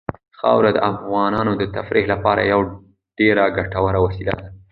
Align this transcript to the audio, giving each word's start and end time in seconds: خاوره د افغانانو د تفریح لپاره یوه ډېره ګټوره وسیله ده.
خاوره 0.39 0.71
د 0.73 0.79
افغانانو 0.93 1.51
د 1.57 1.63
تفریح 1.75 2.05
لپاره 2.13 2.41
یوه 2.51 2.65
ډېره 3.17 3.43
ګټوره 3.57 3.99
وسیله 4.05 4.33
ده. 4.39 4.47